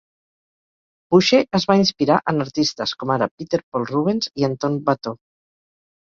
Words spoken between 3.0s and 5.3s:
com ara Peter Paul Rubens i Antoine Watteau.